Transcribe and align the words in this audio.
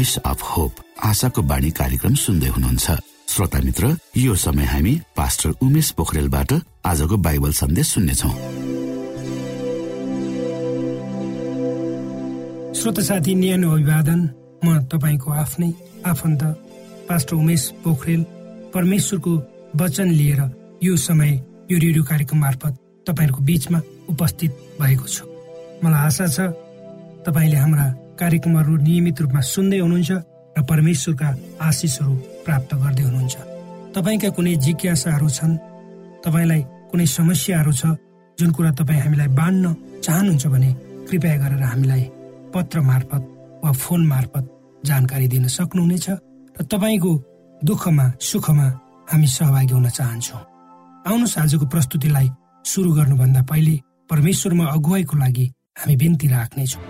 Voice 0.00 0.16
of 0.24 0.42
hope 0.42 0.72
आशाको 1.04 1.42
बाणी 1.44 1.70
कार्यक्रम 1.76 2.14
सुन्दै 2.16 2.48
हुनुहुन्छ। 2.48 2.86
श्रोता 3.28 3.58
मित्र 3.60 3.84
यो 4.16 4.34
समय 4.34 4.64
हामी 4.64 4.92
पास्टर 5.12 5.50
उमेश 5.60 5.90
पोखरेलबाट 5.92 6.52
आजको 6.88 7.16
बाइबल 7.20 7.52
सन्देश 7.52 7.86
सुन्नेछौ। 7.94 8.30
श्रोता 12.80 13.02
साथी 13.04 13.34
न्यानो 13.34 13.68
अभिवादन 13.76 14.20
म 14.64 14.80
तपाईँको 14.88 15.28
आफ्नै 15.36 15.70
आफन्त 16.08 16.42
पास्टर 17.08 17.36
उमेश 17.36 17.62
पोखरेल 17.84 18.22
परमेश्वरको 18.72 19.32
वचन 19.76 20.08
लिएर 20.16 20.40
यो 20.80 20.96
समय 20.96 21.32
यो 21.70 21.76
रेडियो 21.76 22.02
कार्यक्रम 22.08 22.38
मार्फत 22.40 22.72
तपाईँहरूको 23.06 23.42
बिचमा 23.44 23.80
उपस्थित 24.08 24.50
भएको 24.80 25.06
छु। 25.06 25.24
मलाई 25.84 26.00
आशा 26.08 26.26
छ 26.26 26.38
तपाईँले 27.28 27.56
हाम्रा 27.56 27.86
कार्यक्रमहरू 28.20 28.76
नियमित 28.86 29.20
रूपमा 29.22 29.40
सुन्दै 29.52 29.78
हुनुहुन्छ 29.84 30.10
र 30.56 30.62
परमेश्वरका 30.70 31.28
आशिषहरू 31.68 32.14
प्राप्त 32.44 32.70
गर्दै 32.82 33.04
हुनुहुन्छ। 33.08 33.36
तपाईँका 33.96 34.28
कुनै 34.36 34.54
जिज्ञासाहरू 34.64 35.28
छन्? 35.28 35.52
तपाईँलाई 36.24 36.62
कुनै 36.90 37.06
समस्याहरू 37.06 37.72
छ? 37.72 37.82
जुन 38.38 38.50
कुरा 38.56 38.70
तपाईँ 38.78 39.00
हामीलाई 39.04 39.28
बाँड्न 39.40 39.64
चाहनुहुन्छ 40.04 40.46
भने 40.46 40.70
कृपया 41.08 41.36
गरेर 41.42 41.62
हामीलाई 41.62 42.04
पत्र 42.54 42.80
मार्फत 42.80 43.22
वा 43.64 43.70
फोन 43.72 44.06
मार्फत 44.06 44.44
जानकारी 44.84 45.26
दिन 45.28 45.46
सक्नुहुनेछ 45.48 46.06
र 46.56 46.62
तपाईँको 46.72 47.12
दुःखमा 47.60 48.06
सुखमा 48.20 48.66
हामी 49.10 49.26
सहभागी 49.26 49.74
हुन 49.74 49.88
चाहन्छौँ। 49.88 50.42
आउनुहोस् 51.06 51.38
आजको 51.38 51.66
प्रस्तुतिलाई 51.66 52.28
सुरु 52.64 52.90
गर्नुभन्दा 52.94 53.42
पहिले 53.50 53.74
परमेश्वरमा 54.10 54.64
अगुवाईको 54.76 55.14
लागि 55.16 55.46
हामी 55.78 55.94
बिन्ती 55.96 56.26
राख्नेछौँ। 56.28 56.82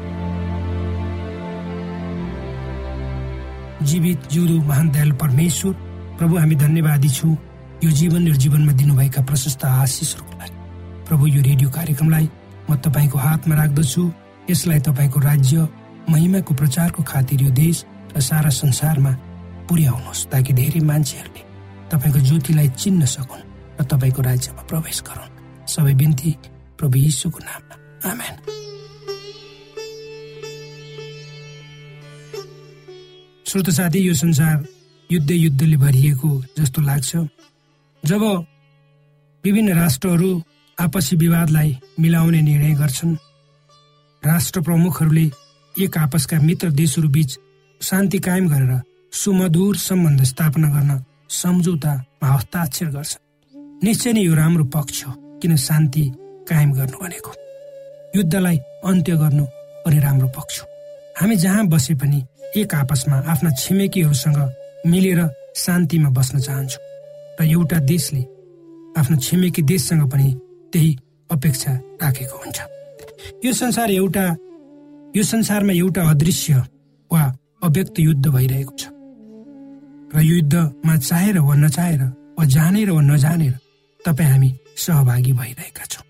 जीवित 3.83 4.29
जिउँदो 4.31 4.57
महान 4.69 4.91
दयाल 4.91 5.13
परमेश्वर 5.13 5.73
प्रभु 6.19 6.37
हामी 6.37 6.55
धन्यवादी 6.55 7.09
छौँ। 7.09 7.37
यो 7.85 7.91
जीवन 7.91 8.29
र 8.29 8.37
जीवनमा 8.37 8.73
दिनुभएका 8.73 9.23
प्रशस्त 9.25 9.65
आशिषहरूको 9.65 10.35
लागि। 10.39 10.57
प्रभु 11.09 11.27
यो 11.27 11.41
रेडियो 11.43 11.71
कार्यक्रमलाई 11.71 12.29
म 12.71 12.77
तपाईँको 12.77 13.19
हातमा 13.19 13.55
राख्दछु। 13.57 14.03
यसलाई 14.51 14.81
तपाईँको 14.85 15.19
राज्य 15.21 15.69
महिमाको 16.11 16.55
प्रचारको 16.55 17.03
खातिर 17.03 17.43
यो 17.43 17.51
देश 17.51 17.85
र 18.17 18.21
सारा 18.21 18.51
संसारमा 18.51 19.13
पुर्याउनुहोस् 19.69 20.27
ताकि 20.29 20.53
धेरै 20.53 20.81
मान्छेहरूले 20.85 21.43
तपाईँको 21.89 22.21
ज्योतिलाई 22.21 22.69
चिन्न 22.77 23.05
सकुन् 23.07 23.49
र 23.81 23.85
तपाईँको 23.85 24.21
राज्यमा 24.23 24.63
प्रवेश 24.69 24.99
गरून्। 25.09 25.33
सबै 25.67 25.95
बिन्ती 25.95 26.31
प्रभु 26.79 26.97
यीशुको 26.99 27.39
नाममा। 27.39 27.75
आमेन। 28.11 28.35
श्रोत 33.51 33.71
साथी 33.71 33.99
यो 33.99 34.15
संसार 34.15 34.67
युद्ध 35.13 35.31
युद्धले 35.31 35.77
भरिएको 35.77 36.29
जस्तो 36.59 36.83
लाग्छ। 36.83 37.17
जब 38.07 38.23
विभिन्न 39.45 39.75
राष्ट्रहरू 39.75 40.43
आपसी 40.81 41.17
विवादलाई 41.17 41.77
मिलाउने 42.01 42.41
निर्णय 42.43 42.75
गर्छन् 42.75 43.17
राष्ट्र 44.27 44.61
प्रमुखहरूले 44.61 45.31
एक 45.75 45.99
आपसका 45.99 46.39
मित्र 46.39 46.71
देशहरू 46.71 47.09
बीच 47.09 47.39
शान्ति 47.81 48.19
कायम 48.19 48.49
गरेर 48.49 48.81
सुमधुर 49.13 49.77
सम्बन्ध 49.77 50.23
स्थापना 50.23 50.69
गर्न 50.69 51.05
सम्झौतामा 51.31 52.29
हस्ताक्षर 52.29 52.87
गर्छ 52.87 53.19
निश्चय 53.85 54.13
नै 54.13 54.21
यो 54.21 54.35
राम्रो 54.35 54.65
पक्ष 54.65 55.07
हो 55.07 55.13
किन 55.43 55.57
शान्ति 55.57 56.11
कायम 56.49 56.73
गर्नु 56.73 57.05
भनेको। 57.05 57.33
युद्धलाई 58.17 58.59
अन्त्य 58.87 59.17
गर्नु 59.17 59.45
पनि 59.87 59.99
राम्रो 59.99 60.29
पक्ष 60.29 60.61
हो। 60.63 60.67
हामी 61.21 61.37
जहाँ 61.37 61.67
बसे 61.67 61.95
पनि 61.95 62.27
एक 62.57 62.75
आपसमा 62.75 63.17
आफ्ना 63.31 63.51
छिमेकीहरूसँग 63.59 64.39
मिलेर 64.91 65.21
शान्तिमा 65.57 66.11
बस्न 66.11 66.39
चाहन्छौँ 66.41 66.83
र 67.41 67.45
एउटा 67.47 67.79
देशले 67.87 68.23
आफ्नो 68.99 69.17
छिमेकी 69.17 69.63
देशसँग 69.63 70.03
पनि 70.11 70.29
त्यही 70.73 70.91
अपेक्षा 71.31 71.73
राखेको 72.03 72.37
हुन्छ। 72.43 72.59
यो 73.45 73.53
संसार 73.55 73.91
एउटा 73.91 74.25
यो 75.17 75.23
संसारमा 75.23 75.73
एउटा 75.73 76.03
अदृश्य 76.11 76.55
वा 77.11 77.23
अव्यक्त 77.63 77.99
युद्ध 78.01 78.27
भइरहेको 78.27 78.75
छ। 78.79 78.83
र 80.11 80.21
यो 80.21 80.35
युद्धमा 80.37 80.97
चाहेर 80.97 81.39
वा 81.39 81.55
नचाहेर 81.55 82.03
वा 82.39 82.45
जानेर 82.45 82.91
वा 82.91 83.01
नजानेर 83.01 83.55
तपाईँ 84.01 84.31
हामी 84.31 84.51
सहभागी 84.77 85.33
भइरहेका 85.33 85.85
छौँ। 85.87 86.05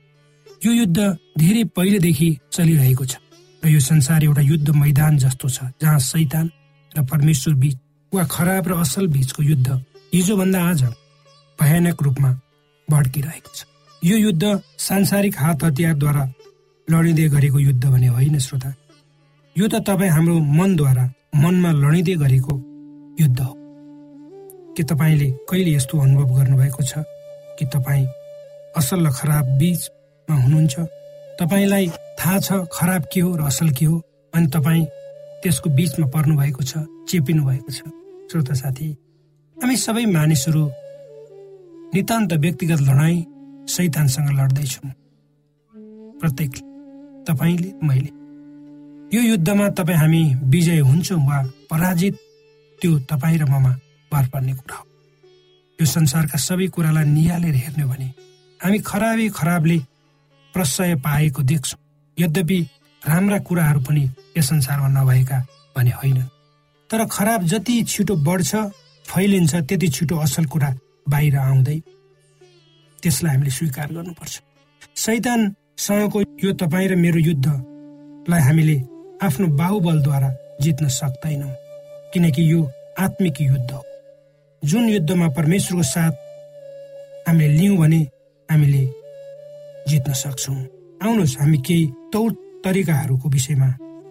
यो 0.64 0.72
युद्ध 0.72 0.98
धेरै 1.38 1.64
पहिलेदेखि 1.76 2.28
चलिरहेको 2.52 3.04
छ। 3.04 3.16
र 3.62 3.68
यो 3.68 3.80
संसार 3.80 4.24
एउटा 4.24 4.42
युद्ध 4.42 4.68
मैदान 4.70 5.18
जस्तो 5.18 5.48
छ 5.48 5.58
जहाँ 5.82 5.98
सैतान 6.00 6.50
र 6.92 7.02
परमेश्वर 7.04 7.54
बीच 7.54 7.76
वा 8.12 8.24
खराब 8.24 8.68
र 8.68 8.72
असल 8.80 9.06
बीचको 9.06 9.42
युद्ध 9.42 9.68
हिजोभन्दा 10.14 10.60
आज 10.60 10.82
भयानक 11.58 12.02
रूपमा 12.02 12.30
भड्किरहेको 12.88 13.50
छ। 13.54 13.64
यो 14.02 14.16
युद्ध 14.16 14.44
सांसारिक 14.78 15.34
हात 15.38 15.64
हतियारद्वारा 15.64 16.24
लडिँदै 16.88 17.26
गरेको 17.28 17.58
युद्ध 17.58 17.84
भने 17.84 18.08
होइन 18.08 18.38
श्रोता। 18.38 18.70
यो 19.56 19.68
त 19.68 19.84
तपाईँ 19.86 20.10
हाम्रो 20.10 20.38
मनद्वारा 20.40 21.04
मनमा 21.36 21.70
लडिँदै 21.72 22.14
गरेको 22.22 22.54
युद्ध 23.20 23.40
हो। 23.40 23.54
के 24.74 24.82
तपाईँले 24.82 25.28
कहिले 25.48 25.70
यस्तो 25.76 25.98
अनुभव 26.00 26.28
गर्नुभएको 26.36 26.82
छ 26.82 27.04
कि 27.58 27.64
तपाईँ 27.68 28.06
असल 28.76 29.06
र 29.06 29.10
खराब 29.12 29.46
बिचमा 29.58 30.34
हुनुहुन्छ? 30.42 30.76
तपाईँलाई 31.40 31.86
थाहा 32.20 32.38
छ 32.38 32.52
खराब 32.68 33.04
के 33.12 33.20
हो 33.20 33.36
र 33.36 33.42
असल 33.48 33.70
के 33.72 33.84
हो? 33.84 33.96
अनि 34.32 34.46
तपाईँ 34.52 34.84
त्यसको 35.40 35.70
बिचमा 35.72 36.06
पर्नु 36.12 36.36
भएको 36.36 36.62
छ 36.62 36.84
चेपिनु 37.08 37.44
भएको 37.44 37.72
छ। 37.72 37.80
श्रोता 38.28 38.54
साथी 38.54 38.88
हामी 39.56 39.76
सबै 39.76 40.04
मानिसहरू 40.04 40.62
नितान्त 41.96 42.32
व्यक्तिगत 42.44 42.80
लडाईँ 42.84 43.24
सैतानसँग 43.66 44.28
लड्दैछौँ। 44.36 44.90
प्रत्येक 46.20 46.52
तपाईँले 47.24 47.70
मैले। 47.88 48.10
यो 49.16 49.20
युद्धमा 49.32 49.68
तपाईँ 49.80 49.98
हामी 49.98 50.22
विजय 50.44 50.78
हुन्छौँ 50.84 51.20
वा 51.24 51.38
पराजित 51.70 52.14
त्यो 52.78 52.98
तपाईँ 53.08 53.38
र 53.40 53.44
ममा 53.48 53.72
पार 54.12 54.28
पर्ने 54.28 54.52
कुरा 54.60 54.76
हो। 54.76 54.84
यो 55.78 55.86
संसारका 55.88 56.38
सबै 56.38 56.66
कुरालाई 56.68 57.04
निहालेर 57.16 57.54
हेर्ने 57.64 57.84
भने 57.88 58.08
हामी 58.60 58.78
खराबी 58.84 59.28
खराबले 59.32 59.78
प्रशय 60.54 60.94
पाएको 61.04 61.42
देख्छौँ। 61.42 61.78
यद्यपि 62.18 62.60
राम्रा 63.02 63.38
कुराहरू 63.38 63.80
पनि 63.80 64.02
यस 64.36 64.48
संसारमा 64.48 64.88
नभएका 64.90 65.38
भने 65.76 65.90
होइन। 65.90 66.22
तर 66.90 67.04
खराब 67.06 67.44
जति 67.46 67.82
छिटो 67.88 68.16
बढ्छ 68.26 68.54
फैलिन्छ 69.04 69.54
त्यति 69.56 69.88
छिटो 69.88 70.16
असल 70.18 70.44
कुरा 70.44 70.74
बाहिर 71.08 71.36
आउँदै 71.38 71.78
त्यसलाई 73.02 73.34
हामीले 73.34 73.50
स्वीकार 73.50 73.92
गर्नुपर्छ। 73.92 74.40
सैतानसँगको 74.96 76.20
यो 76.44 76.52
तपाईँ 76.52 76.88
र 76.88 76.96
मेरो 76.96 77.20
युद्धलाई 77.20 78.40
हामीले 78.40 78.76
आफ्नो 79.22 79.46
बाहुबलद्वारा 79.56 80.30
जित्न 80.60 80.88
सक्दैनौँ 80.90 81.52
किनकि 82.12 82.42
यो 82.52 82.60
आत्मिक 82.98 83.40
युद्ध 83.40 83.70
हो। 83.70 83.82
जुन 84.62 84.88
युद्धमा 84.88 85.28
परमेश्वरको 85.28 85.82
साथ 85.82 86.12
हामीले 87.28 87.48
लियौँ 87.48 87.76
भने 87.76 88.00
हामीले 88.48 88.82
जित्न 89.88 90.12
सक्छौँ। 90.14 90.56
आउनुहोस् 91.00 91.38
हामी 91.40 91.58
केही 91.66 91.86
तौर 92.12 92.30
तरिकाहरूको 92.64 93.28
विषयमा 93.28 93.68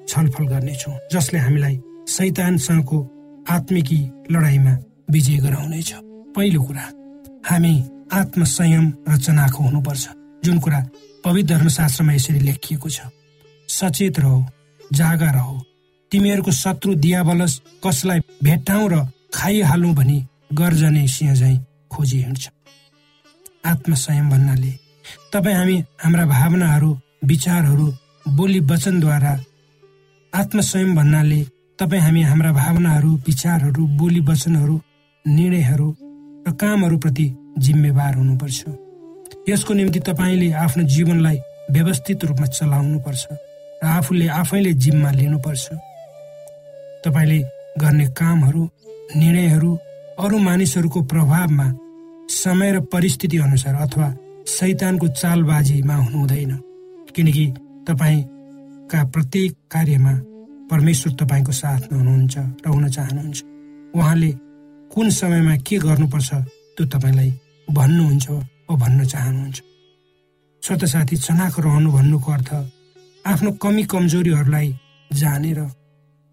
छलफल 0.09 0.45
गर्नेछौँ 0.47 0.95
जसले 1.11 1.39
हामीलाई 1.39 1.79
सैतानसँगको 2.07 2.97
आत्मिकी 3.49 3.99
लडाइँमा 4.31 4.73
विजय 5.11 5.37
गराउनेछ। 5.37 5.93
पहिलो 6.35 6.61
कुरा 6.63 6.85
हामी 7.49 7.73
आत्मसंयम 8.13 8.85
रचनाको 9.09 9.63
हुनुपर्छ 9.63 10.07
जुन 10.43 10.59
कुरा 10.59 10.79
पवित्र 11.25 11.55
धर्मशास्त्रमा 11.55 12.13
यसरी 12.13 12.39
लेखिएको 12.39 12.89
छ। 12.89 12.99
सचेत 13.69 14.19
रह 14.19 14.45
जागा 14.93 15.29
रह। 15.31 15.49
तिमीहरूको 16.11 16.51
शत्रु 16.51 16.93
दियाबलस 16.95 17.61
कसलाई 17.85 18.19
भेट्टाउ 18.43 18.87
र 18.87 19.05
खाइहालौँ 19.33 19.93
भनी 19.93 20.17
गर्जने 20.53 21.07
सिंह 21.07 21.33
झै 21.33 21.55
खोजी 21.91 22.21
हिँड्छ। 22.21 22.49
आत्मसंयम 23.65 24.29
भन्नाले 24.29 24.71
तपाईँ 25.33 25.55
हामी 25.55 25.77
हाम्रा 26.03 26.25
भावनाहरू 26.25 26.89
विचारहरू 27.23 27.87
बोली 28.35 28.59
वचनद्वारा 28.59 29.33
आत्मसंयम 30.33 30.95
भन्नाले 30.95 31.41
तपाईँ 31.79 32.01
हामी 32.01 32.21
हाम्रा 32.21 32.51
भावनाहरू 32.51 33.09
विचारहरू 33.27 33.87
बोली 33.97 34.19
वचनहरू 34.19 34.79
निर्णयहरू 35.25 35.89
र 36.47 36.51
कामहरूप्रति 36.51 37.27
जिम्मेवार 37.59 38.15
हुनुपर्छ। 38.15 38.63
यसको 39.49 39.73
निम्ति 39.73 39.99
तपाईँले 39.99 40.51
आफ्नो 40.53 40.83
जीवनलाई 40.83 41.37
व्यवस्थित 41.71 42.23
रूपमा 42.25 42.45
चलाउनुपर्छ 42.47 43.25
र 43.83 43.85
आफूले 43.87 44.27
आफैले 44.27 44.71
जिम्मा 44.73 45.11
लिनुपर्छ। 45.11 45.67
तपाईँले 47.05 47.39
गर्ने 47.79 48.05
कामहरू 48.19 48.63
निर्णयहरू 49.15 49.71
अरू 50.19 50.37
मानिसहरूको 50.37 51.01
प्रभावमा 51.01 51.67
समय 52.29 52.71
र 52.71 52.79
परिस्थिति 52.93 53.37
अनुसार 53.37 53.75
अथवा 53.75 54.07
सैतानको 54.49 55.07
चालबाजीमा 55.21 55.95
हुनु 55.95 56.17
हुँदैन 56.17 56.51
किनकि 57.15 57.45
तपाईँ 57.87 58.23
का 58.91 59.03
प्रत्येक 59.13 59.51
कार्यमा 59.71 60.13
परमेश्वर 60.71 61.13
तपाईँको 61.21 61.51
साथमा 61.51 61.97
हुनुहुन्छ 61.97 62.37
र 62.65 62.67
हुन 62.67 62.87
चाहनुहुन्छ। 62.89 63.39
उहाँले 63.95 64.31
कुन 64.91 65.09
समयमा 65.09 65.55
के 65.67 65.77
गर्नुपर्छ 65.77 66.29
त्यो 66.75 66.85
तपाईँलाई 66.93 67.31
भन्नुहुन्छ 67.67 68.29
वा 68.29 68.75
भन्न 68.75 69.05
चाहनुहुन्छ। 69.05 69.57
छोट 70.63 70.85
साथी 70.85 71.15
चनाखो 71.17 71.61
रहनु 71.61 71.89
भन्नुको 71.91 72.31
अर्थ 72.31 72.49
आफ्नो 73.25 73.51
कमी 73.63 73.83
कमजोरीहरूलाई 73.85 74.67
जानेर 75.11 75.59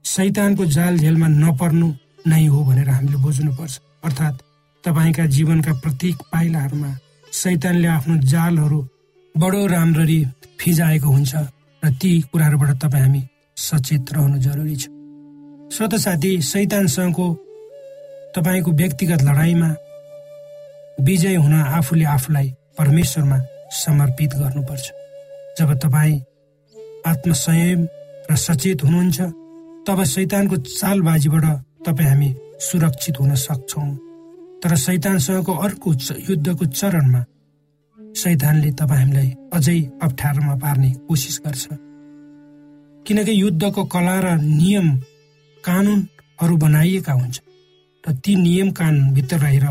सैतानको 0.05 0.65
जाल 0.77 0.99
झेलमा 0.99 1.29
नपर्नु 1.29 1.89
नै 2.27 2.45
हो 2.47 2.65
भनेर 2.65 2.89
हामीले 2.89 3.19
बुझ्नुपर्छ। 3.25 3.75
अर्थात् 4.05 4.43
तपाईँका 4.85 5.27
जीवनका 5.27 5.73
प्रत्येक 5.83 6.17
पाइलाहरूमा 6.33 6.91
सैतानले 7.37 7.89
आफ्नो 7.89 8.17
जालहरू 8.33 8.81
बडो 9.35 9.67
राम्ररी 9.67 10.21
फिजाएको 10.61 11.09
हुन्छ 11.09 11.35
र 11.83 11.91
ती 12.01 12.11
कुराहरूबाट 12.33 12.71
तपाईँ 12.83 13.03
हामी 13.03 13.23
सचेत 13.57 14.13
रहनु 14.13 14.39
जरुरी 14.39 14.77
छ। 14.77 14.85
श्रोत 15.75 15.95
साथी 16.05 16.31
सैतानसँगको 16.43 17.27
तपाईँको 18.37 18.71
व्यक्तिगत 18.73 19.23
लडाइँमा 19.29 19.71
विजय 21.01 21.35
हुन 21.37 21.55
आफूले 21.55 22.05
आफूलाई 22.17 22.49
परमेश्वरमा 22.79 23.39
समर्पित 23.75 24.31
गर्नुपर्छ। 24.41 24.87
जब 25.59 25.73
तपाईँ 25.85 26.21
आत्मसंयम 27.07 27.81
र 28.31 28.37
सचेत 28.37 28.83
हुनुहुन्छ 28.85 29.21
तब 29.87 30.03
सैतानको 30.05 30.57
चालबाजीबाट 30.57 31.45
तपाईँ 31.87 32.09
हामी 32.09 32.35
सुरक्षित 32.61 33.21
हुन 33.21 33.35
सक्छौँ। 33.47 34.06
तर 34.63 34.77
सैतानसँगको 34.77 35.53
अर्को 35.53 35.93
युद्धको 36.31 36.65
चरणमा 36.73 37.25
सैतानले 38.17 38.71
तपाईँ 38.73 39.01
हामीलाई 39.01 39.31
अझै 39.53 39.81
अप्ठ्यारोमा 40.03 40.55
पार्ने 40.57 40.91
कोसिस 41.09 41.41
गर्छ। 41.47 41.67
किनकि 43.07 43.33
युद्धको 43.43 43.85
कला 43.85 44.17
र 44.21 44.27
नियम 44.41 44.87
कानुनहरू 45.65 46.57
बनाइएका 46.57 47.13
हुन्छ 47.13 47.37
र 48.05 48.13
ती 48.25 48.33
नियम 48.37 48.71
कानुनभित्र 48.73 49.37
रहेर 49.37 49.67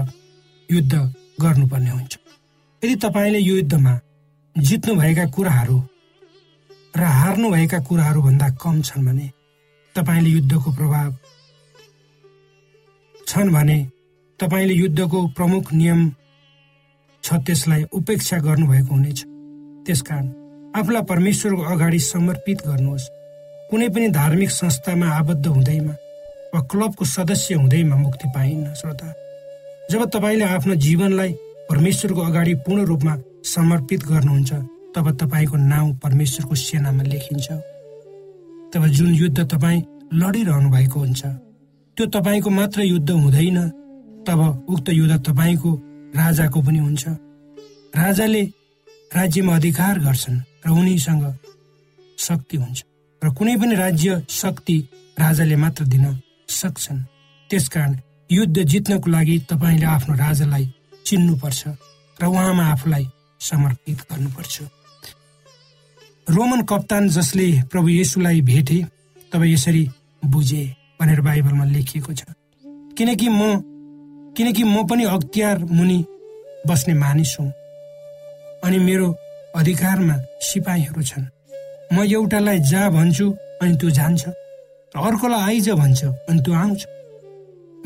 युद्ध 0.69 0.93
गर्नुपर्ने 1.41 1.89
हुन्छ। 1.89 2.13
यदि 2.83 2.95
तपाईँले 2.95 3.39
यो 3.39 3.55
युद्धमा 3.55 3.99
जित्नुभएका 4.55 5.25
कुराहरू 5.35 5.77
र 6.97 7.03
हार्नुभएका 7.19 7.79
कुराहरू 7.79 8.21
भन्दा 8.21 8.49
कम 8.61 8.81
छन् 8.81 9.05
भने 9.05 9.27
तपाईँले 9.95 10.29
युद्धको 10.29 10.71
प्रभाव 10.71 11.11
छन् 13.27 13.53
भने 13.53 13.79
तपाईँले 14.39 14.73
युद्धको 14.73 15.27
प्रमुख 15.27 15.73
नियम 15.73 15.99
छ 17.23 17.33
त्यसलाई 17.45 17.83
उपेक्षा 17.93 18.37
गर्नुभएको 18.37 18.93
हुनेछ। 18.95 19.19
त्यसकारण 19.85 20.27
आफूलाई 20.75 21.03
परमेश्वरको 21.09 21.61
अगाडि 21.73 21.99
समर्पित 21.99 22.57
गर्नुहोस्। 22.67 23.05
कुनै 23.69 23.87
पनि 23.89 24.07
धार्मिक 24.11 24.49
संस्थामा 24.51 25.07
आबद्ध 25.09 25.45
हुँदैमा 25.47 25.93
वा 26.53 26.61
क्लबको 26.71 27.05
सदस्य 27.05 27.55
हुँदैमा 27.55 27.95
मुक्ति 27.95 28.27
पाइन्न 28.35 28.73
श्रोता। 28.73 29.07
जब 29.91 30.03
तपाईँले 30.09 30.45
आफ्नो 30.45 30.75
जीवनलाई 30.75 31.31
परमेश्वरको 31.69 32.21
अगाडि 32.21 32.53
पूर्ण 32.65 32.85
रूपमा 32.85 33.15
समर्पित 33.45 34.03
गर्नुहुन्छ 34.05 34.51
तब 34.95 35.11
तपाईँको 35.21 35.57
नाउँ 35.57 35.95
परमेश्वरको 36.03 36.55
सेनामा 36.55 37.03
लेखिन्छ। 37.03 37.47
तब 38.73 38.85
जुन 38.87 39.13
युद्ध 39.15 39.39
तपाईँ 39.47 39.81
लडिरहनु 40.13 40.69
भएको 40.69 40.99
हुन्छ 40.99 41.25
त्यो 41.97 42.05
तपाईँको 42.11 42.49
मात्र 42.49 42.81
युद्ध 42.83 43.09
हुँदैन 43.09 43.57
तब 44.27 44.65
उक्त 44.69 44.89
युद्ध 44.89 45.15
तपाईँको 45.27 45.71
राजाको 46.15 46.61
पनि 46.61 46.79
हुन्छ। 46.79 47.07
राजाले 47.95 48.43
राज्यमा 49.11 49.55
अधिकार 49.55 49.99
गर्छन् 49.99 50.39
र 50.65 50.69
उनीसँग 50.71 51.23
शक्ति 52.17 52.57
हुन्छ 52.57 52.83
र 53.21 53.33
कुनै 53.33 53.55
पनि 53.57 53.75
राज्य 53.75 54.25
शक्ति 54.29 54.77
राजाले 55.19 55.55
मात्र 55.55 55.85
दिन 55.85 56.05
सक्छन्। 56.49 56.99
त्यसकारण 57.49 57.99
युद्ध 58.29 58.57
जित्नको 58.63 59.11
लागि 59.11 59.37
तपाईँले 59.49 59.85
आफ्नो 59.85 60.15
राजालाई 60.15 60.65
चिन्नुपर्छ 61.05 61.61
र 62.19 62.25
उहाँमा 62.25 62.65
आफूलाई 62.65 63.05
समर्पित 63.41 63.99
गर्नुपर्छ। 64.11 64.55
रोमन 66.27 66.61
कप्तान 66.63 67.09
जसले 67.09 67.47
प्रभु 67.71 67.87
येसुलाई 67.89 68.41
भेटे 68.41 68.79
तब 69.31 69.43
यसरी 69.45 69.83
बुझे 70.25 70.63
भनेर 70.99 71.21
बाइबलमा 71.21 71.65
लेखिएको 71.65 72.13
छ। 72.13 72.23
किनकि 72.97 73.29
म 73.29 73.74
किनकि 74.37 74.63
म 74.63 74.87
पनि 74.87 75.03
अख्तियार 75.03 75.57
मुनि 75.71 76.05
बस्ने 76.67 76.93
मानिस 76.93 77.35
हुँ। 77.39 77.51
अनि 78.63 78.79
मेरो 78.79 79.07
अधिकारमा 79.55 80.15
सिपाहीहरू 80.41 81.03
छन्। 81.03 81.25
म 81.93 82.03
एउटालाई 82.03 82.59
जा 82.59 82.89
भन्छु 82.89 83.27
अनि 83.61 83.75
त्यो 83.77 83.89
जान्छ। 83.89 84.23
अर्कोलाई 84.95 85.41
आइज 85.41 85.69
भन्छ 85.69 86.03
अनि 86.03 86.39
त्यो 86.41 86.53
आउँछ। 86.53 86.85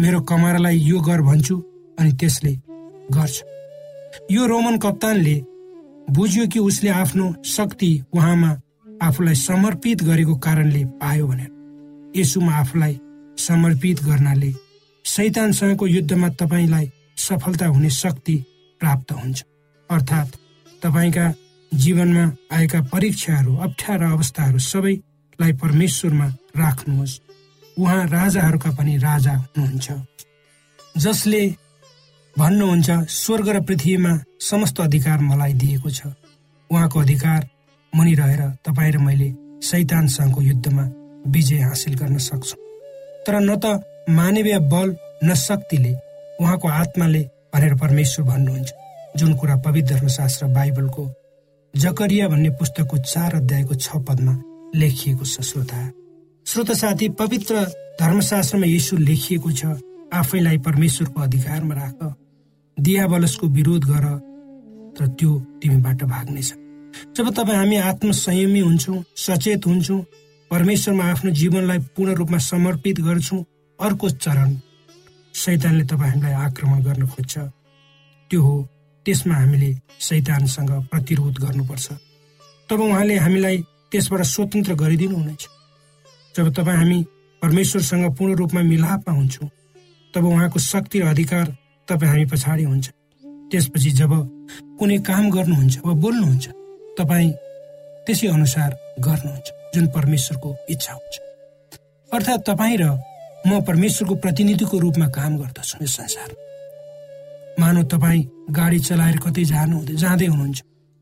मेरो 0.01 0.22
कमरालाई 0.22 0.77
यो 0.79 1.00
गर 1.00 1.22
भन्छु 1.22 1.56
अनि 2.00 2.12
त्यसले 2.13 2.53
गर्छ। 3.12 3.44
यो 4.32 4.46
रोमन 4.46 4.77
कप्तानले 4.77 5.36
बुझ्यो 6.10 6.48
कि 6.48 6.60
उसले 6.60 6.89
आफ्नो 6.89 7.34
शक्ति 7.46 7.91
उहाँमा 8.13 8.51
आफूलाई 9.01 9.36
समर्पित 9.36 10.03
गरेको 10.03 10.36
कारणले 10.36 10.86
पायो 11.01 11.27
भनेर। 11.27 11.51
यसुमा 12.18 12.53
आफूलाई 12.53 13.00
समर्पित 13.38 14.03
गर्नाले 14.03 14.51
सैतानसँगको 15.09 15.87
युद्धमा 15.87 16.29
तपाईँलाई 16.29 16.91
सफलता 17.17 17.65
हुने 17.65 17.89
शक्ति 17.89 18.35
प्राप्त 18.81 19.11
हुन्छ। 19.11 19.43
अर्थात् 19.89 20.37
तपाईँका 20.81 21.25
जीवनमा 21.73 22.25
आएका 22.51 22.81
परीक्षाहरू 22.81 23.55
अप्ठ्यारा 23.57 24.11
अवस्थाहरू 24.11 24.59
सबैलाई 24.59 25.53
परमेश्वरमा 25.53 26.27
राख्नुहोस्। 26.57 27.19
उहाँ 27.77 28.05
राजाहरूका 28.07 28.71
पनि 28.71 28.97
राजा 28.97 29.33
हुनुहुन्छ। 29.33 29.91
जसले 30.97 31.43
भन्नुहुन्छ 32.37 32.89
स्वर्ग 33.09 33.49
र 33.49 33.61
पृथ्वीमा 33.61 34.13
समस्त 34.39 34.79
अधिकार 34.81 35.19
मलाई 35.19 35.53
दिएको 35.53 35.89
छ। 35.89 36.01
उहाँको 36.69 36.99
अधिकार 36.99 37.49
मुनि 37.93 38.13
रहेर 38.13 38.41
तपाईँ 38.65 38.91
र 38.91 38.97
मैले 38.97 39.33
सैतानसँगको 39.61 40.41
युद्धमा 40.41 40.83
विजय 41.27 41.61
हासिल 41.61 41.93
गर्न 41.93 42.17
सक्छौँ। 42.17 42.59
तर 43.25 43.39
न 43.39 43.55
त 43.55 43.81
मानवीय 44.08 44.58
बल 44.72 44.96
न 45.24 45.34
शक्तिले 45.38 45.94
उहाँको 46.41 46.68
आत्माले 46.68 47.22
भनेर 47.53 47.74
परमेश्वर 47.75 48.25
भन्नुहुन्छ। 48.25 48.72
जुन 49.18 49.34
कुरा 49.36 49.56
पवित्र 49.65 49.96
धर्मशास्त्र 49.96 50.46
बाइबलको 50.56 51.03
जकरिया 51.74 52.27
भन्ने 52.27 52.50
पुस्तकको 52.60 52.98
चार 52.98 53.36
अध्यायको 53.36 53.75
छ 53.75 53.98
पदमा 54.08 54.34
लेखिएको 54.75 55.25
छ 55.25 55.41
श्रोता। 55.41 55.79
श्रोता 56.46 56.74
साथी 56.74 57.10
पवित्र 57.20 57.65
धर्मशास्त्रमा 58.00 58.68
यसो 58.68 58.98
लेखिएको 58.98 59.51
छ 59.51 59.65
आफैलाई 60.13 60.58
परमेश्वरको 60.68 61.22
अधिकारमा 61.22 61.75
राख 61.75 62.00
दियावलसको 62.77 63.48
विरोध 63.48 63.86
गर 63.86 64.06
र 65.01 65.08
त्यो 65.10 65.32
तिमीबाट 65.62 66.03
भाग्नेछ 66.03 66.53
जब 67.18 67.29
तपाईँ 67.36 67.58
हामी 67.58 67.75
आत्मसंयमी 67.89 68.60
हुन्छौँ 68.60 69.03
सचेत 69.18 69.65
हुन्छौँ 69.65 70.01
परमेश्वरमा 70.51 71.03
आफ्नो 71.12 71.32
जीवनलाई 71.32 71.79
पूर्ण 71.96 72.13
रूपमा 72.15 72.38
समर्पित 72.44 73.00
गर्छौँ 73.01 73.44
अर्को 73.79 74.09
चरण 74.09 74.50
सैतानले 75.33 75.83
तपाईँ 75.88 76.12
हामीलाई 76.12 76.33
आक्रमण 76.45 76.79
गर्न 76.83 77.07
खोज्छ। 77.07 77.38
त्यो 78.29 78.41
हो 78.41 78.55
त्यसमा 79.05 79.36
हामीले 79.36 79.71
सैतानसँग 80.00 80.71
प्रतिरोध 80.91 81.36
गर्नुपर्छ। 81.39 81.88
तब 82.69 82.79
उहाँले 82.81 83.15
हामीलाई 83.17 83.57
त्यसबाट 83.91 84.21
स्वतन्त्र 84.33 84.74
गरिदिनु 84.75 85.15
हुनेछ। 85.15 85.43
जब 86.36 86.53
तपाईँ 86.53 86.77
हामी 86.77 87.00
परमेश्वरसँग 87.41 88.05
पूर्ण 88.17 88.36
रूपमा 88.36 88.62
मिलापमा 88.62 89.13
हुन्छौँ 89.15 89.50
तब 90.13 90.25
उहाँको 90.25 90.59
शक्ति 90.59 91.00
र 91.00 91.05
अधिकार 91.07 91.45
तपाईँ 91.88 92.12
हामी 92.12 92.25
पछाडि 92.25 92.63
हुन्छ। 92.63 92.88
त्यसपछि 93.51 93.91
जब 94.00 94.12
कुनै 94.79 94.98
काम 95.07 95.29
गर्नुहुन्छ 95.31 95.75
वा 95.86 95.93
बोल्नुहुन्छ 96.03 96.45
तपाईँ 97.00 97.31
त्यसै 98.05 98.27
अनुसार 98.27 98.69
गर्नुहुन्छ 99.00 99.48
जुन 99.74 99.88
परमेश्वरको 99.95 100.50
इच्छा 100.69 100.93
हुन्छ। 100.93 101.15
अर्थात् 102.12 102.45
तपाईँ 102.50 102.77
र 102.77 102.86
म 103.48 103.62
परमेश्वरको 103.62 104.15
प्रतिनिधिको 104.15 104.79
रूपमा 104.79 105.08
काम 105.08 105.38
गर्दछु 105.38 105.84
यस 105.84 105.96
संसारमा। 105.96 106.48
मानव 107.60 107.84
तपाईँ 107.91 108.27
गाडी 108.51 108.79
चलाएर 108.79 109.17
कतै 109.19 109.43
जानु 109.46 109.77
जाँदै 109.86 110.25
हुनुहुन्छ। 110.25 110.60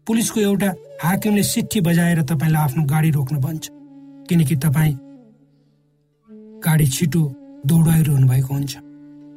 पुलिसको 0.07 0.39
एउटा 0.39 0.69
हाकिमले 1.03 1.43
सिट्ठी 1.43 1.79
बजाएर 1.81 2.21
तपाईँलाई 2.23 2.63
आफ्नो 2.63 2.83
गाडी 2.83 3.09
रोक्न 3.11 3.35
भन्छ। 3.37 3.65
किनकि 4.29 4.55
तपाईँ 4.55 4.95
गाडी 6.65 6.85
छिटो 6.87 7.21
दौडाइरहनु 7.65 8.27
भएको 8.27 8.53
हुन्छ। 8.53 8.73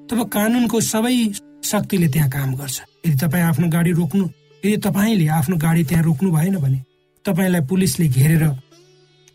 तब 0.08 0.18
कानुनको 0.28 0.80
सबै 0.80 1.16
शक्तिले 1.64 2.08
त्यहाँ 2.08 2.30
काम 2.30 2.54
गर्छ। 2.56 2.78
यदि 3.06 3.16
तपाईँ 3.16 3.44
आफ्नो 3.44 3.68
गाडी 3.68 3.92
रोक्नु 3.92 4.24
यदि 4.64 4.76
तपाईँले 4.86 5.26
आफ्नो 5.28 5.56
गाडी 5.56 5.82
त्यहाँ 5.84 6.04
रोक्नु 6.04 6.30
भएन 6.30 6.56
भने 6.58 6.80
तपाईँलाई 7.24 7.62
पुलिसले 7.70 8.06
घेरेर 8.08 8.44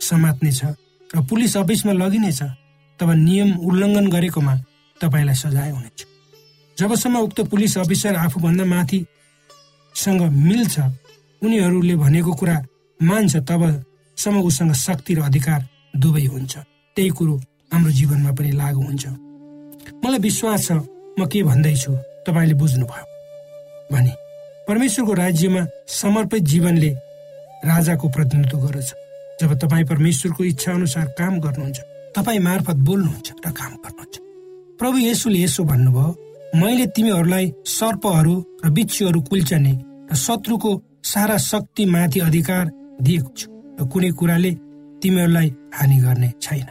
समात्नेछ 0.01 0.61
र 1.09 1.21
पुलिस 1.29 1.57
अफिसमा 1.57 1.93
लगिनेछ। 1.93 2.41
तब 2.99 3.09
नियम 3.11 3.49
उल्लङ्घन 3.59 4.07
गरेकोमा 4.09 4.53
तपाईँलाई 5.01 5.35
सजाय 5.35 5.69
हुनेछ। 5.71 5.99
जबसम्म 6.77 7.15
उक्त 7.19 7.39
पुलिस 7.51 7.77
अफिसर 7.77 8.15
आफूभन्दा 8.15 8.65
माथिसँग 8.65 10.21
मिल्छ 10.47 10.75
उनीहरूले 11.43 11.95
भनेको 11.95 12.31
कुरा 12.33 12.57
मान्छ 12.99 13.35
तब 13.49 13.61
सम्म 14.17 14.41
उसँग 14.47 14.73
शक्ति 14.73 15.13
र 15.15 15.19
अधिकार 15.21 15.61
दुवै 15.95 16.25
हुन्छ। 16.25 16.53
त्यही 16.95 17.09
कुरो 17.09 17.35
हाम्रो 17.71 17.91
जीवनमा 17.91 18.31
पनि 18.31 18.51
लागु 18.51 18.81
हुन्छ। 18.81 19.05
मलाई 20.03 20.19
विश्वास 20.19 20.67
छ 20.67 20.71
म 21.19 21.25
के 21.27 21.43
भन्दैछु 21.43 21.91
तपाईँले 22.27 22.55
बुझ्नुभयो। 22.59 23.05
भने 23.91 24.13
परमेश्वरको 24.67 25.13
राज्यमा 25.13 25.61
समर्पित 25.87 26.43
जीवनले 26.43 26.91
राजाको 27.65 28.05
प्रतिनिधित्व 28.09 28.57
गर्दछ। 28.57 28.89
जब 29.41 29.51
तपाईँ 29.59 29.85
परमेश्वरको 29.85 30.43
इच्छा 30.43 30.71
अनुसार 30.73 31.05
काम 31.19 31.39
गर्नुहुन्छ 31.39 31.79
तपाईँ 32.15 32.39
मार्फत 32.39 32.77
बोल्नुहुन्छ 32.87 33.27
र 33.45 33.51
काम 33.51 33.73
गर्नुहुन्छ 33.83 34.13
प्रभु 34.79 34.97
येसुले 34.97 35.39
यसो 35.43 35.63
भन्नुभयो 35.63 36.59
मैले 36.61 36.85
तिमीहरूलाई 36.95 37.45
सर्पहरू 37.67 38.35
र 38.65 38.69
बिच्छुहरू 38.75 39.21
कुल्चने 39.29 39.73
र 40.11 40.15
शत्रुको 40.15 40.71
सारा 41.03 41.37
शक्ति 41.51 41.85
माथि 41.85 42.19
अधिकार 42.27 42.65
दिएको 43.01 43.29
छु 43.37 43.47
र 43.79 43.87
कुनै 43.91 44.11
कुराले 44.19 44.51
तिमीहरूलाई 45.01 45.49
हानि 45.75 45.97
गर्ने 46.03 46.29
छैन। 46.41 46.67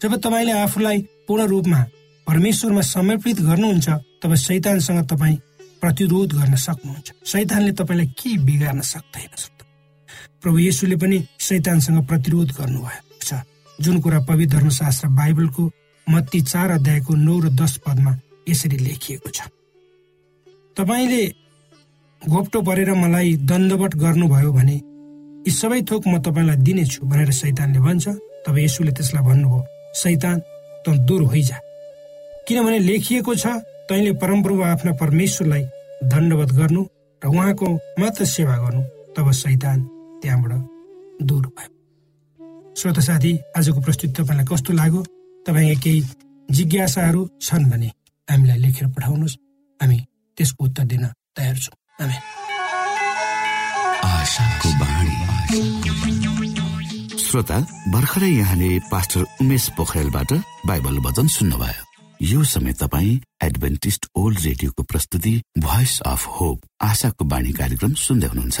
जब 0.00 0.12
तपाईँले 0.24 0.52
आफूलाई 0.64 0.98
पूर्ण 1.26 1.46
रूपमा 1.52 1.80
परमेश्वरमा 2.26 2.82
समर्पित 2.94 3.40
गर्नुहुन्छ 3.42 3.88
तब 4.22 4.34
शैतानसँग 4.46 5.00
तपाईँ 5.10 5.36
प्रतिरोध 5.82 6.32
गर्न 6.38 6.54
सक्नुहुन्छ। 6.66 7.08
शैतानले 7.26 7.72
तपाईँलाई 7.72 8.08
के 8.18 8.30
बिगार्न 8.46 8.80
सक्दैन 8.92 9.32
प्रभु 10.42 10.58
येसुले 10.58 10.96
पनि 11.02 11.18
शैतानसँग 11.40 12.06
प्रतिरोध 12.06 12.50
गर्नुभएको 12.58 13.08
छ 13.08 13.09
जुन 13.80 14.00
कुरा 14.00 14.20
पवित्र 14.28 14.56
धर्मशास्त्र 14.56 15.08
बाइबलको 15.08 15.70
मत्ती 16.06 16.40
चार 16.42 16.70
अध्यायको 16.70 17.14
नौ 17.16 17.38
र 17.40 17.48
दस 17.54 17.76
पदमा 17.86 18.12
यसरी 18.48 18.76
लेखिएको 18.76 19.28
छ। 19.28 19.48
तपाईँले 20.76 21.22
घोप्टो 22.22 22.60
परेर 22.62 22.92
मलाई 22.94 23.36
दण्डवट 23.48 23.94
गर्नुभयो 23.96 24.52
भने 24.52 24.76
यी 25.46 25.50
सबै 25.50 25.80
थोक 25.90 26.06
म 26.08 26.18
तपाईँलाई 26.20 26.56
दिनेछु 26.66 27.06
भनेर 27.06 27.30
सैतानले 27.32 27.80
भन्छ। 27.80 28.08
तब 28.44 28.58
यसुले 28.58 28.92
त्यसलाई 28.92 29.24
भन्नुभयो 29.24 29.64
सैतान 30.02 30.36
त 30.84 30.96
दूर 31.08 31.22
होइजा। 31.32 31.58
किनभने 32.48 32.78
लेखिएको 32.78 33.34
छ 33.34 33.46
तैँले 33.88 34.12
परमप्रभु 34.20 34.62
आफ्ना 34.62 34.92
परमेश्वरलाई 35.00 35.64
दण्डवत 36.12 36.50
गर्नु 36.60 36.82
र 37.22 37.26
उहाँको 37.28 37.68
मात्र 38.00 38.24
सेवा 38.36 38.56
गर्नु। 38.64 38.82
तब 39.16 39.30
सैतान 39.32 39.78
त्यहाँबाट 40.22 40.52
दूर 41.24 41.46
भयो। 41.46 41.79
श्रोत 42.80 42.98
साथी 42.98 43.32
आजको 43.56 43.80
प्रस्तुति 43.84 44.12
तपाईँलाई 44.16 44.44
कस्तो 44.48 44.72
लाग्यो? 44.72 45.00
तपाईँका 45.44 45.80
केही 45.84 46.00
जिज्ञासाहरू 46.48 47.20
छन् 47.42 47.68
भने 47.70 47.88
हामीलाई 48.28 48.58
लेखेर 48.58 48.88
पठाउनुहोस्। 48.96 49.36
हामी 49.80 49.98
त्यसको 50.38 50.64
उत्तर 50.64 50.84
दिन 50.88 51.04
तयार 51.36 51.56
छौँ। 51.60 51.76
श्रोता 57.20 57.58
भर्खरै 57.92 58.30
यहाँले 58.30 58.70
पास्टर 58.90 59.24
उमेश 59.40 59.68
पोखरेलबाट 59.76 60.32
बाइबल 60.66 60.98
वचन 61.04 61.26
सुन्नुभयो। 61.36 61.82
यो 62.32 62.44
समय 62.44 62.72
तपाईँ 62.80 63.20
एडभेन्टिस्ट 63.44 64.06
ओल्ड 64.16 64.38
रेडियोको 64.40 64.82
प्रस्तुति 64.82 65.34
भोइस 65.58 66.00
अफ 66.06 66.26
होप 66.40 66.58
आशाको 66.80 67.24
बाणी 67.24 67.52
कार्यक्रम 67.52 67.92
सुन्दै 67.94 68.26
हुनुहुन्छ। 68.26 68.60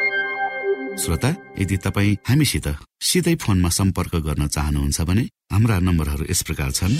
श्रोता 0.97 1.29
यदि 1.59 1.77
तपाईँ 1.77 2.15
हामीसित 2.27 2.67
सिधै 3.01 3.35
फोनमा 3.35 3.69
सम्पर्क 3.69 4.15
गर्न 4.15 4.47
चाहनुहुन्छ 4.47 5.01
भने 5.01 5.21
हाम्रा 5.51 5.79
नम्बरहरू 5.79 6.25
यस 6.29 6.41
प्रकार 6.41 6.71
छन्। 6.71 6.95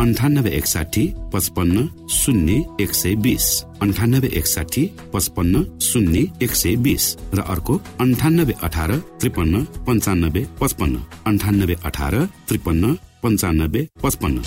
अन्ठानब्बे 0.00 0.50
एकसाठी 0.50 1.04
पचपन्न 1.32 1.88
शून्य 2.10 2.52
एक 2.80 2.94
सय 2.94 3.14
बिस। 3.14 3.46
अन्ठानब्बे 3.82 4.28
एकसाठी 4.28 4.84
पचपन्न 5.12 5.78
शून्य 5.80 6.26
एक 6.42 6.54
सय 6.54 6.76
बिस। 6.76 7.16
र 7.34 7.40
अर्को 7.40 7.80
अन्ठानब्बे 8.00 8.54
अठार 8.62 8.96
त्रिपन्न 9.20 9.64
पन्चानब्बे 9.86 10.46
पचपन्न। 10.60 11.04
अन्ठानब्बे 11.26 11.76
अठार 11.84 12.14
त्रिपन्न 12.48 12.94
पन्चानब्बे 13.22 13.88
पचपन्न। 14.02 14.42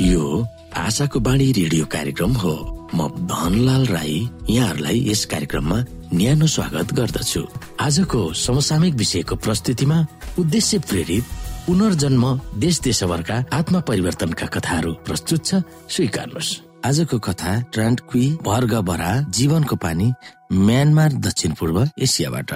यो 0.00 0.46
आशाको 0.76 1.20
बाणी 1.20 1.52
रेडियो 1.52 1.84
कार्यक्रम 1.86 2.32
हो। 2.32 2.54
म 2.94 3.08
धनलाल 3.08 3.86
राई 3.86 4.28
यहाँहरूलाई 4.50 5.10
यस 5.10 5.24
कार्यक्रममा 5.24 5.78
न्यानो 6.14 6.46
स्वागत 6.46 6.92
गर्दछु। 6.92 7.40
आजको 7.80 8.20
समसामयिक 8.36 8.94
विषयको 8.94 9.36
प्रस्तुतिमा 9.36 9.96
उद्देश्य 10.38 10.78
प्रेरित 10.78 11.24
पुनर्जन्म 11.66 12.24
देश 12.60 12.80
देशभरका 12.80 13.36
आत्मा 13.52 13.80
परिवर्तनका 13.80 14.46
कथाहरू 14.46 14.92
प्रस्तुत 15.08 15.46
छ 15.46 15.62
स्वीकार्नुहोस्। 15.88 16.50
आजको 16.84 17.18
कथा 17.18 17.52
ट्रान्टक्वी 17.72 18.26
वर्ग 18.44 18.74
बरा 18.84 19.10
जीवनको 19.32 19.76
पानी 19.76 20.12
म्यानमार 20.52 21.12
दक्षिण 21.24 21.52
पूर्व 21.56 21.80
एसियाबाट। 21.98 22.50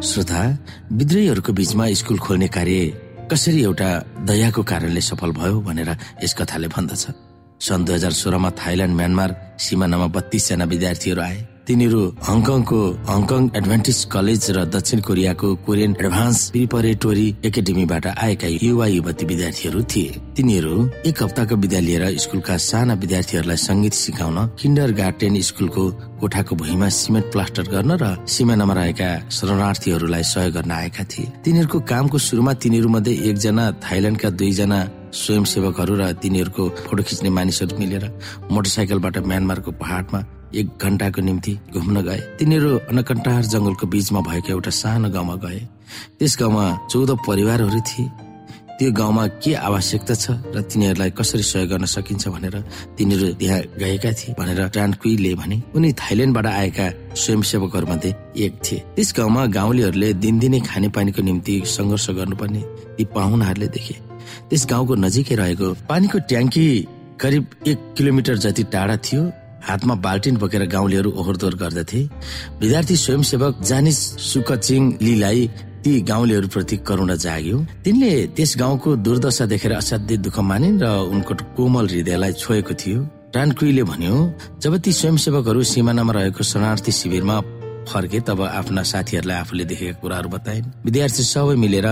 श्रोता 0.00 0.42
विद्रोहीहरूको 0.92 1.52
बीचमा 1.52 1.92
स्कुल 2.00 2.18
खोल्ने 2.24 2.48
कार्य 2.48 2.78
कसरी 3.28 3.62
एउटा 3.62 3.90
दयाको 4.24 4.62
कारणले 4.64 5.00
सफल 5.04 5.32
भयो 5.36 5.60
भनेर 5.60 5.96
यस 6.24 6.34
कथाले 6.40 6.68
भन्दछ? 6.68 7.04
सन् 7.60 7.84
दुई 7.84 7.94
हजार 7.94 8.12
सोह्रमा 8.12 8.50
थाइल्याण्ड 8.56 8.94
म्यानमार 8.96 9.30
सिमानामा 9.60 10.06
बत्तीसजना 10.16 10.64
विद्यार्थीहरू 10.64 11.20
आए। 11.20 11.38
तिनीहरू 11.68 12.02
हङकङको 12.26 12.78
हङकङ 13.08 13.42
एडभान्टेज 13.58 13.98
कलेज 14.12 14.44
र 14.56 14.58
दक्षिण 14.74 15.00
कोरियाको 15.06 15.48
कोरियन 15.66 15.92
एडभान्स 16.00 16.38
प्रिपरेटोरी 16.50 17.26
एकाडेमीबाट 17.46 18.06
आएका 18.16 18.48
युवा 18.64 18.86
युवती 18.86 19.24
विद्यार्थीहरू 19.30 19.80
थिए। 19.92 20.08
तिनीहरू 20.36 20.74
एक 21.06 21.22
हप्ताको 21.22 21.54
विदा 21.62 21.80
लिएर 21.86 22.04
स्कुलका 22.24 22.56
साना 22.68 22.94
विद्यार्थीहरूलाई 23.02 23.56
संगीत 23.68 23.94
सिकाउन 23.94 24.38
किन्डर 24.60 24.90
गार्डन 25.00 25.40
स्कुलको 25.48 25.84
कोठाको 26.20 26.52
भुइँमा 26.56 26.88
सिमेन्ट 27.00 27.26
प्लास्टर 27.32 27.64
गर्न 27.74 27.90
र 28.02 28.04
सिमानामा 28.26 28.74
रहेका 28.74 29.10
शरणार्थीहरूलाई 29.30 30.24
सहयोग 30.32 30.54
गर्न 30.56 30.70
आएका 30.80 31.04
थिए। 31.12 31.32
तिनीहरूको 31.44 31.78
कामको 31.92 32.18
सुरुमा 32.18 32.52
तिनीहरू 32.62 32.88
मध्ये 32.88 33.14
एकजना 33.30 33.64
थाइल्याण्डका 33.84 34.30
दुईजना 34.40 34.80
स्वयंसेवकहरू 35.12 35.94
र 35.96 36.12
तिनीहरूको 36.22 36.62
फोटो 36.86 37.02
खिच्ने 37.02 37.30
मानिसहरू 37.30 37.78
मिलेर 37.78 38.04
मोटरसाइकलबाट 38.50 39.16
म्यानमारको 39.26 39.70
पहाडमा 39.82 40.20
एक 40.54 40.66
घण्टाको 40.82 41.20
निम्ति 41.22 41.52
घुम्न 41.74 41.96
गए। 42.02 42.20
तिनीहरू 42.38 42.70
अनकन्टार 42.90 43.42
जंगलको 43.52 43.86
बीचमा 43.86 44.20
भएको 44.20 44.50
एउटा 44.50 44.70
सानो 44.70 45.08
गाउँमा 45.10 45.34
गए। 45.44 45.60
त्यस 46.18 46.36
गाउँमा 46.40 46.64
चौध 46.90 47.10
परिवारहरू 47.26 47.80
थिए। 47.90 48.08
त्यो 48.78 48.90
गाउँमा 48.92 49.26
के 49.44 49.52
आवश्यकता 49.54 50.14
छ 50.14 50.26
र 50.56 50.60
तिनीहरूलाई 50.64 51.10
कसरी 51.12 51.42
सहयोग 51.44 51.68
गर्न 51.70 51.84
सकिन्छ 51.84 52.28
भनेर 52.34 52.56
तिनीहरू 52.96 53.26
त्यहाँ 53.36 53.60
गएका 53.78 54.10
थिए 54.18 54.34
भनेर 54.34 54.68
ट्रान्कुईले 54.74 55.34
भने 55.36 55.56
उनी 55.76 55.92
थाइल्याण्डबाट 56.00 56.46
आएका 56.46 56.86
स्वयंसेवकहरू 57.14 57.86
मध्ये 57.86 58.10
एक 58.40 58.52
थिए। 58.64 58.78
त्यस 58.96 59.14
गाउँमा 59.16 59.46
गाउँलेहरूले 59.46 60.12
दिनदिनै 60.24 60.60
खानेपानीको 60.66 61.22
निम्ति 61.22 61.54
सङ्घर्ष 61.66 62.10
गर्नुपर्ने 62.18 62.62
ती 62.96 63.04
पाहुनाहरूले 63.14 63.68
देखे। 63.68 64.09
त्यस 64.50 64.66
गाउँको 64.70 64.94
नजिकै 64.94 65.34
रहेको 65.34 65.68
पानीको 65.88 66.18
ट्याङ्की 66.30 66.66
करिब 67.20 67.44
एक 67.66 67.78
किलोमिटर 67.96 68.36
जति 68.44 68.62
टाढा 68.72 68.96
थियो 69.06 69.22
हातमा 69.60 69.94
बाल्टिन 70.04 70.36
बोकेर 70.36 70.64
गाउँलेहरू 70.66 71.10
ओहोरदोहोर 71.12 71.54
गर्दथे। 71.62 72.00
विद्यार्थी 72.60 72.96
स्वयंसेवक 72.96 73.60
जानिस 73.62 73.98
सुकचिङ 74.28 74.82
लीलाई 75.02 75.40
ती 75.84 75.92
गाउँलेहरूप्रति 76.02 76.76
करुणा 76.88 77.14
जाग्यो। 77.16 77.58
तिनले 77.84 78.10
त्यस 78.36 78.52
गाउँको 78.58 78.96
दुर्दशा 79.04 79.44
देखेर 79.52 79.72
असाध्य 79.72 80.16
दुःख 80.16 80.38
मानिन् 80.40 80.80
र 80.80 80.86
उनको 81.12 81.34
कोमल 81.56 81.86
हृदयलाई 81.88 82.32
छोएको 82.32 82.74
थियो। 82.74 83.00
टान्कुईले 83.34 83.82
भन्यो 83.84 84.16
जब 84.62 84.76
ती 84.84 84.92
स्वयंसेवकहरू 84.92 85.62
सिमानामा 85.62 86.12
रहेको 86.12 86.42
शरणार्थी 86.42 86.92
शिविरमा 86.92 87.36
फर्के 87.88 88.20
तब 88.28 88.40
आफ्ना 88.42 88.82
साथीहरूलाई 88.82 89.36
आफूले 89.36 89.64
देखेका 89.64 90.00
कुराहरू 90.00 90.28
बताइन्। 90.28 90.66
विद्यार्थी 90.84 91.22
सबै 91.24 91.54
मिलेर 91.56 91.86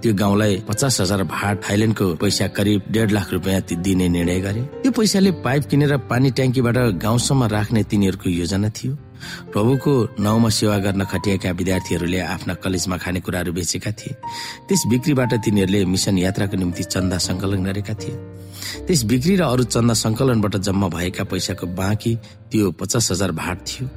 त्यो 0.00 0.12
गाउँलाई 0.14 0.56
पचास 0.68 1.00
हजार 1.00 1.22
भाट 1.28 1.56
थाइल्यान्डको 1.60 2.06
पैसा 2.16 2.46
करिब 2.56 2.82
डेढ 2.90 3.10
लाख 3.12 3.32
रुपियाँ 3.32 3.60
दिने 3.84 4.08
निर्णय 4.08 4.40
गरे। 4.40 4.62
त्यो 4.82 4.92
पैसाले 4.92 5.30
पाइप 5.44 5.62
किनेर 5.70 5.96
पानी 6.08 6.30
ट्याङ्कीबाट 6.32 6.76
गाउँसम्म 6.96 7.44
राख्ने 7.52 7.82
तिनीहरूको 7.84 8.28
योजना 8.30 8.68
थियो। 8.72 8.96
प्रभुको 9.52 9.92
नाउँमा 10.24 10.48
सेवा 10.48 10.76
गर्न 10.80 11.04
खटिएका 11.04 11.50
विद्यार्थीहरूले 11.52 12.20
आफ्ना 12.34 12.54
कलेजमा 12.64 12.96
खानेकुराहरू 12.96 13.52
बेचेका 13.52 13.90
थिए। 13.92 14.16
त्यस 14.68 14.82
बिक्रीबाट 14.88 15.32
तिनीहरूले 15.44 15.84
मिसन 15.84 16.18
यात्राको 16.18 16.56
निम्ति 16.56 16.82
चन्दा 16.88 17.18
सङ्कलन 17.20 17.60
गरेका 17.68 17.94
थिए। 18.00 18.16
त्यस 18.88 19.04
बिक्री 19.04 19.36
र 19.36 19.42
अरू 19.44 19.64
चन्दा 19.68 19.94
सङ्कलनबाट 19.94 20.56
जम्मा 20.56 20.88
भएका 20.88 21.24
पैसाको 21.28 21.66
बाँकी 21.76 22.12
त्यो 22.50 22.70
पचास 22.80 23.10
हजार 23.12 23.32
भाट 23.36 23.58
थियो। 23.68 23.88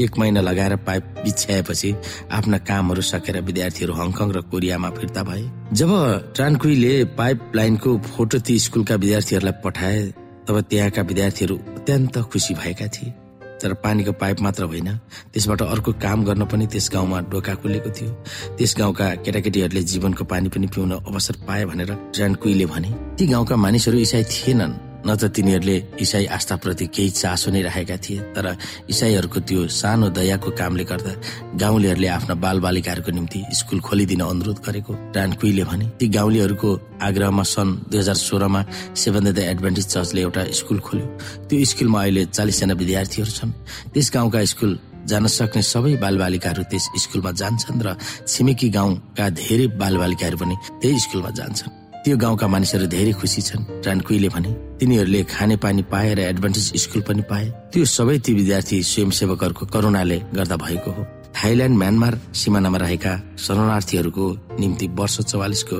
एक 0.00 0.18
महिना 0.18 0.40
लगाएर 0.40 0.76
पाइप 0.86 1.04
बिछ्याएपछि 1.24 1.94
आफ्ना 2.32 2.58
कामहरू 2.60 3.02
सकेर 3.02 3.40
विद्यार्थीहरू 3.42 3.94
हङकङ 3.94 4.32
र 4.32 4.40
कोरियामा 4.50 4.90
फिर्ता 4.90 5.22
भए। 5.22 5.42
जब 5.72 5.90
ट्रान्कुईले 6.36 7.04
पाइप 7.18 7.52
लाइनको 7.54 7.96
फोटो 8.08 8.38
ती 8.38 8.58
स्कुलका 8.58 8.94
विद्यार्थीहरूलाई 8.94 9.60
पठाए 9.64 10.02
तब 10.48 10.60
त्यहाँका 10.60 11.02
विद्यार्थीहरू 11.02 11.56
अत्यन्त 11.76 12.18
खुसी 12.32 12.54
भएका 12.54 12.86
थिए। 12.88 13.14
तर 13.62 13.72
पानीको 13.74 14.12
पाइप 14.14 14.40
मात्र 14.40 14.64
होइन 14.64 14.88
त्यसबाट 15.34 15.62
अर्को 15.62 15.92
काम 15.98 16.24
गर्न 16.24 16.44
पनि 16.46 16.66
त्यस 16.66 16.90
गाउँमा 16.92 17.20
ढोका 17.30 17.54
खुलेको 17.54 17.90
थियो। 17.90 18.10
त्यस 18.56 18.74
गाउँका 18.78 19.14
केटाकेटीहरूले 19.26 19.82
जीवनको 19.82 20.24
पानी 20.24 20.48
पनि 20.48 20.66
पिउन 20.66 20.92
अवसर 20.92 21.36
पाए 21.46 21.64
भनेर 21.64 21.90
ट्रान्कुईले 22.14 22.66
भने 22.66 22.90
ती 23.18 23.26
गाउँका 23.26 23.56
मानिसहरू 23.56 23.98
इसाई 23.98 24.24
थिएनन्। 24.24 24.87
न 25.06 25.14
त 25.14 25.30
तिनीहरूले 25.30 25.76
इसाई 26.00 26.24
आस्थाप्रति 26.26 26.86
केही 26.94 27.10
चासो 27.10 27.50
नै 27.50 27.62
राखेका 27.62 27.96
थिए 28.04 28.18
तर 28.34 28.46
इसाईहरूको 28.90 29.40
त्यो 29.48 29.60
सानो 29.70 30.08
दयाको 30.10 30.50
कामले 30.58 30.84
गर्दा 30.90 31.12
गाउँलेहरूले 31.54 32.08
आफ्ना 32.08 32.34
बाल 32.44 32.58
बालिकाहरूको 32.60 33.10
निम्ति 33.14 33.40
स्कुल 33.58 33.80
खोलिदिन 33.80 34.20
अनुरोध 34.20 34.58
गरेको 34.66 34.92
डान 35.14 35.30
भने 35.38 35.86
ती 35.98 36.06
गाउँलेहरूको 36.08 36.70
आग्रहमा 37.02 37.42
सन् 37.54 37.70
दुई 37.90 37.98
हजार 37.98 38.18
सोह्रमा 38.18 38.60
सेभेन 38.96 39.32
द 39.32 39.38
एडभान्टेज 39.38 39.86
चर्चले 39.86 40.20
एउटा 40.20 40.42
स्कुल 40.60 40.78
खोल्यो। 40.86 41.06
त्यो 41.48 41.64
स्कुलमा 41.64 41.98
अहिले 42.02 42.24
चालिसजना 42.36 42.74
विद्यार्थीहरू 42.74 43.30
छन्। 43.38 43.50
त्यस 43.94 44.10
गाउँका 44.14 44.44
स्कुल 44.52 44.78
जान 45.08 45.26
सक्ने 45.26 45.62
सबै 45.62 45.94
बालबालिकाहरू 46.04 46.62
त्यस 46.70 46.84
स्कुलमा 47.02 47.30
जान्छन् 47.40 47.82
र 47.86 47.96
छिमेकी 48.26 48.68
गाउँका 48.76 49.24
धेरै 49.40 49.66
बालबालिकाहरू 49.80 50.36
पनि 50.36 50.54
त्यही 50.82 50.98
स्कुलमा 51.06 51.30
जान्छन्। 51.38 51.87
त्यो 52.04 52.16
गाउँका 52.16 52.46
मानिसहरू 52.48 52.86
धेरै 52.86 53.12
खुसी 53.12 53.42
छन्। 53.42 53.82
ट्रान्कुईले 53.82 54.28
भने 54.28 54.50
तिनीहरूले 54.78 55.22
खाने 55.24 55.56
पानी 55.56 55.82
पाए 55.82 56.14
र 56.14 56.20
एडभान्टेज 56.32 56.66
स्कुल 56.82 57.02
पनि 57.02 57.22
पाए। 57.30 57.46
त्यो 57.72 57.84
सबै 57.84 58.18
ती 58.24 58.32
विद्यार्थी 58.34 58.82
स्वयंसेवकहरूको 58.82 59.64
करुणाले 59.66 60.18
गर्दा 60.34 60.56
भएको 60.56 60.90
हो। 60.90 61.02
थाइल्याण्ड 61.36 61.76
म्यानमार 61.78 62.14
सिमानामा 62.34 62.78
रहेका 62.78 63.12
शरणार्थीहरूको 63.38 64.26
निम्ति 64.60 64.86
वर्ष 64.98 65.16
चौवालिसको 65.20 65.76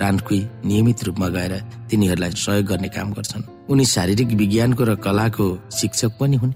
टान्कुई 0.00 0.40
नियमित 0.64 1.04
रूपमा 1.04 1.28
गएर 1.28 1.52
तिनीहरूलाई 1.90 2.30
सहयोग 2.30 2.66
गर्ने 2.66 2.88
काम 2.88 3.12
गर्छन्। 3.12 3.42
उनी 3.70 3.84
शारीरिक 3.84 4.30
विज्ञानको 4.40 4.84
र 4.84 4.94
कलाको 4.94 5.46
शिक्षक 5.78 6.10
पनि 6.20 6.36
हुन्। 6.36 6.52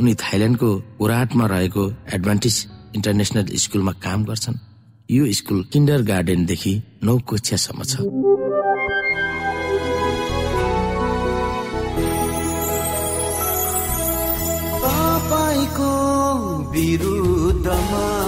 उनी 0.00 0.14
थाइल्याण्डको 0.14 0.70
ओराटमा 1.00 1.46
रहेको 1.46 1.84
एडभान्टेज 2.14 2.56
इन्टरनेसनल 2.96 3.46
स्कुलमा 3.56 3.92
काम 4.04 4.24
गर्छन्। 4.24 4.56
यो 5.10 5.26
स्कुल 5.32 5.62
किन्डर 5.72 6.02
गार्डनदेखि 6.02 6.74
नौ 7.02 7.18
कक्षासम्म 7.28 7.82
छ। 7.82 7.96
विरुद्धमा 16.72 18.27